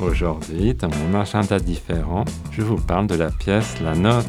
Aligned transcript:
Aujourd'hui, 0.00 0.74
dans 0.74 0.88
mon 0.88 1.20
agenda 1.20 1.58
différent, 1.58 2.24
je 2.52 2.62
vous 2.62 2.76
parle 2.76 3.08
de 3.08 3.16
la 3.16 3.30
pièce 3.30 3.80
La 3.82 3.96
Note. 3.96 4.26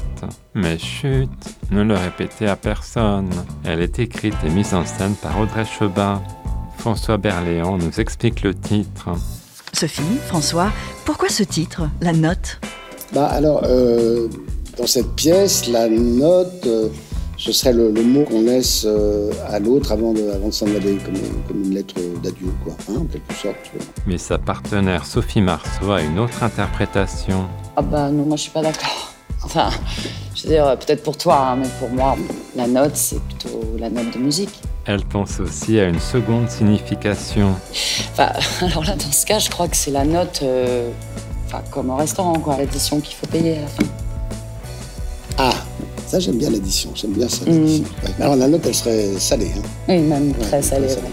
Mais 0.55 0.80
chut, 0.80 1.30
ne 1.70 1.84
le 1.84 1.94
répétez 1.94 2.48
à 2.48 2.55
personne. 2.55 3.30
Elle 3.64 3.82
est 3.82 4.00
écrite 4.00 4.34
et 4.44 4.50
mise 4.50 4.73
en 4.73 4.84
scène 4.84 5.14
par 5.22 5.40
Audrey 5.40 5.66
Chebin. 5.66 6.23
François 6.80 7.18
Berléand 7.18 7.78
nous 7.78 8.00
explique 8.00 8.42
le 8.42 8.55
titre. 8.55 9.09
Sophie, 9.73 10.18
François, 10.26 10.72
pourquoi 11.05 11.30
ce 11.30 11.44
titre, 11.44 11.88
La 12.02 12.14
Note? 12.14 12.59
Bah 13.14 13.28
alors, 13.28 13.62
euh, 13.66 14.28
dans 14.78 14.88
cette 14.88 15.14
pièce, 15.16 15.67
la 15.67 15.88
note, 15.88 16.66
euh, 16.66 16.90
ce 17.40 17.54
serait 17.54 17.72
le, 17.72 17.90
le 17.90 18.04
mot 18.04 18.24
qu'on 18.26 18.42
laisse 18.42 18.84
euh, 18.86 19.32
à 19.48 19.60
l'autre 19.60 19.94
avant 19.94 20.12
de, 20.12 20.30
avant 20.30 20.50
de 20.50 20.54
s'en 20.54 20.68
aller, 20.68 20.98
comme, 20.98 21.16
comme 21.48 21.64
une 21.64 21.74
lettre 21.74 21.96
d'adieu, 22.22 22.54
quoi, 22.66 22.74
hein, 22.90 22.98
en 23.00 23.06
quelque 23.06 23.34
sorte. 23.34 23.56
Mais 24.06 24.18
sa 24.18 24.38
partenaire 24.38 25.06
Sophie 25.06 25.42
Marceau 25.42 25.92
a 25.92 26.02
une 26.02 26.20
autre 26.20 26.44
interprétation. 26.44 27.48
Ah 27.78 27.82
bah 27.82 28.10
non, 28.10 28.26
moi 28.26 28.36
je 28.36 28.42
suis 28.44 28.52
pas 28.52 28.62
d'accord. 28.62 29.14
Enfin, 29.42 29.70
je 30.36 30.44
veux 30.44 30.50
dire, 30.50 30.68
euh, 30.68 30.76
peut-être 30.76 31.02
pour 31.02 31.16
toi, 31.16 31.52
hein, 31.52 31.56
mais 31.62 31.68
pour 31.80 31.90
moi, 31.90 32.18
la 32.58 32.68
note, 32.68 32.96
c'est 32.98 33.22
plutôt 33.22 33.64
la 33.80 33.90
note 33.90 34.12
de 34.14 34.20
musique. 34.20 34.62
Elle 34.86 35.06
pense 35.06 35.40
aussi 35.40 35.80
à 35.80 35.86
une 35.86 36.00
seconde 36.00 36.50
signification. 36.50 37.56
Enfin, 38.12 38.31
alors 38.66 38.84
là, 38.84 38.96
dans 38.98 39.12
ce 39.14 39.26
cas, 39.26 39.40
je 39.40 39.50
crois 39.50 39.70
que 39.70 39.78
c'est 39.78 39.92
la 39.92 40.03
note, 40.03 40.42
euh, 40.44 40.90
enfin, 41.46 41.62
comme 41.72 41.90
au 41.90 41.96
restaurant, 41.96 42.34
quoi, 42.34 42.58
l'addition 42.58 43.00
qu'il 43.00 43.16
faut 43.16 43.28
payer 43.28 43.59
à 43.59 43.62
la 43.62 43.68
fin. 43.68 43.84
Ah, 45.38 45.53
ça 46.10 46.20
j'aime 46.20 46.38
bien 46.38 46.50
l'addition, 46.50 46.90
j'aime 46.96 47.12
bien 47.12 47.30
ça. 47.30 47.46
Mm. 47.46 47.50
l'addition. 47.50 47.84
Ouais. 48.04 48.10
Mais 48.18 48.26
alors 48.26 48.36
la 48.36 48.48
note, 48.48 48.66
elle 48.66 48.74
serait 48.74 49.06
salée. 49.20 49.52
Hein. 49.56 49.62
Oui, 49.88 50.00
même 50.00 50.34
très 50.34 50.58
Ouais, 50.58 50.62
salé. 50.64 50.88
très 50.88 50.96
ouais. 50.98 51.12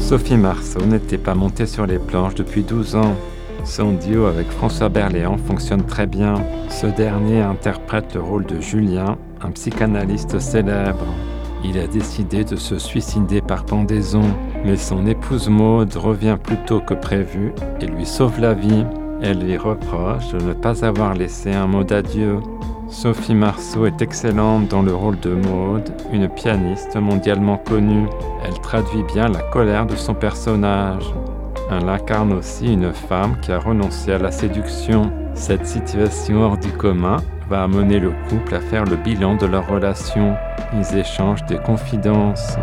Sophie 0.00 0.36
Marceau 0.38 0.80
n'était 0.86 1.18
pas 1.18 1.34
montée 1.34 1.66
sur 1.66 1.86
les 1.86 1.98
planches 1.98 2.34
depuis 2.34 2.62
12 2.62 2.96
ans. 2.96 3.14
Son 3.64 3.92
duo 3.92 4.24
avec 4.24 4.50
François 4.50 4.88
Berléand 4.88 5.36
fonctionne 5.36 5.84
très 5.84 6.06
bien. 6.06 6.36
Ce 6.70 6.86
dernier 6.86 7.42
interprète 7.42 8.14
le 8.14 8.22
rôle 8.22 8.46
de 8.46 8.60
Julien, 8.60 9.18
un 9.42 9.50
psychanalyste 9.50 10.38
célèbre. 10.38 11.04
Il 11.64 11.76
a 11.76 11.86
décidé 11.86 12.44
de 12.44 12.56
se 12.56 12.78
suicider 12.78 13.42
par 13.42 13.64
pendaison, 13.66 14.22
mais 14.64 14.76
son 14.76 15.06
épouse 15.06 15.48
Maude 15.48 15.94
revient 15.96 16.38
plus 16.42 16.56
tôt 16.66 16.80
que 16.80 16.94
prévu 16.94 17.52
et 17.82 17.86
lui 17.86 18.06
sauve 18.06 18.40
la 18.40 18.54
vie. 18.54 18.84
Elle 19.20 19.40
lui 19.40 19.56
reproche 19.56 20.28
de 20.28 20.38
ne 20.38 20.52
pas 20.52 20.84
avoir 20.84 21.14
laissé 21.14 21.52
un 21.52 21.66
mot 21.66 21.82
d'adieu. 21.82 22.40
Sophie 22.88 23.34
Marceau 23.34 23.84
est 23.86 24.00
excellente 24.00 24.68
dans 24.68 24.82
le 24.82 24.94
rôle 24.94 25.18
de 25.20 25.34
Maude, 25.34 25.90
une 26.12 26.28
pianiste 26.28 26.96
mondialement 26.96 27.58
connue. 27.58 28.06
Elle 28.44 28.58
traduit 28.60 29.02
bien 29.12 29.28
la 29.28 29.40
colère 29.40 29.86
de 29.86 29.96
son 29.96 30.14
personnage. 30.14 31.12
Elle 31.70 31.88
incarne 31.88 32.32
aussi 32.32 32.72
une 32.72 32.92
femme 32.92 33.36
qui 33.42 33.52
a 33.52 33.58
renoncé 33.58 34.12
à 34.12 34.18
la 34.18 34.30
séduction. 34.30 35.12
Cette 35.34 35.66
situation 35.66 36.42
hors 36.42 36.56
du 36.56 36.70
commun 36.70 37.18
va 37.50 37.64
amener 37.64 37.98
le 37.98 38.12
couple 38.28 38.54
à 38.54 38.60
faire 38.60 38.84
le 38.84 38.96
bilan 38.96 39.36
de 39.36 39.46
leur 39.46 39.68
relation. 39.68 40.34
Ils 40.72 40.96
échangent 40.96 41.44
des 41.46 41.58
confidences. 41.58 42.56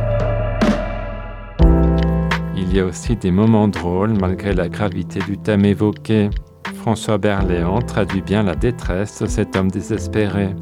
Il 2.57 2.73
y 2.73 2.79
a 2.79 2.85
aussi 2.85 3.15
des 3.15 3.31
moments 3.31 3.67
drôles 3.67 4.13
malgré 4.19 4.53
la 4.53 4.69
gravité 4.69 5.19
du 5.19 5.37
thème 5.37 5.65
évoqué. 5.65 6.29
François 6.75 7.17
Berléand 7.17 7.79
traduit 7.79 8.21
bien 8.21 8.43
la 8.43 8.55
détresse 8.55 9.21
de 9.21 9.27
cet 9.27 9.55
homme 9.55 9.69
désespéré. 9.69 10.55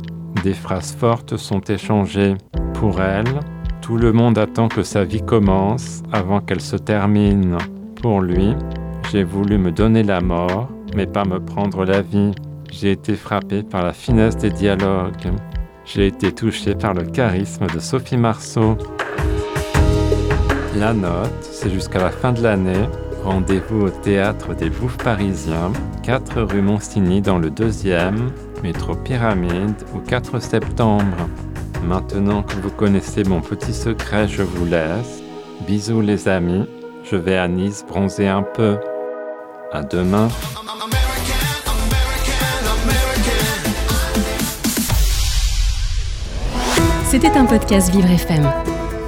Des 0.44 0.54
phrases 0.54 0.96
fortes 0.96 1.38
sont 1.38 1.62
échangées. 1.62 2.36
Pour 2.74 3.00
elle, 3.02 3.40
tout 3.82 3.98
le 3.98 4.12
monde 4.12 4.38
attend 4.38 4.70
que 4.70 4.82
sa 4.82 5.04
vie 5.04 5.22
commence 5.22 6.02
avant 6.12 6.40
qu'elle 6.40 6.62
se 6.62 6.78
termine. 6.78 7.58
Pour 8.02 8.22
lui, 8.22 8.56
j'ai 9.12 9.24
voulu 9.24 9.58
me 9.58 9.72
donner 9.72 10.04
la 10.04 10.20
mort, 10.20 10.70
mais 10.96 11.06
pas 11.06 11.26
me 11.26 11.40
prendre 11.40 11.86
la 11.86 12.02
vie. 12.02 12.32
J'ai 12.72 12.92
été 12.92 13.14
frappé 13.14 13.62
par 13.62 13.84
la 13.84 13.94
finesse 13.94 14.38
des 14.38 14.50
dialogues. 14.50 15.32
J'ai 15.86 16.08
été 16.08 16.32
touché 16.32 16.74
par 16.74 16.94
le 16.94 17.04
charisme 17.04 17.68
de 17.68 17.80
Sophie 17.80 18.18
Marceau. 18.18 18.78
La 20.76 20.92
note, 20.92 21.30
c'est 21.42 21.70
jusqu'à 21.70 22.00
la 22.00 22.10
fin 22.10 22.34
de 22.34 22.42
l'année. 22.42 22.90
Rendez-vous 23.24 23.86
au 23.86 23.90
théâtre 23.90 24.56
des 24.56 24.70
Bouffes 24.70 24.98
parisiens, 24.98 25.72
4 26.02 26.42
rue 26.42 26.62
Monsigny 26.62 27.22
dans 27.22 27.38
le 27.38 27.52
2e, 27.52 28.30
métro 28.64 28.96
Pyramide 28.96 29.76
ou 29.94 30.00
4 30.00 30.40
septembre. 30.40 31.30
Maintenant 31.86 32.42
que 32.42 32.56
vous 32.56 32.72
connaissez 32.72 33.24
mon 33.24 33.40
petit 33.40 33.74
secret, 33.74 34.28
je 34.28 34.42
vous 34.42 34.66
laisse. 34.66 35.22
Bisous 35.68 36.02
les 36.02 36.28
amis, 36.28 36.66
je 37.04 37.16
vais 37.18 37.38
à 37.38 37.48
Nice 37.48 37.86
bronzer 37.88 38.28
un 38.28 38.44
peu. 38.44 38.78
À 39.72 39.84
demain. 39.84 40.28
C'était 47.06 47.38
un 47.38 47.46
podcast 47.46 47.92
Vivre 47.92 48.10
FM. 48.10 48.73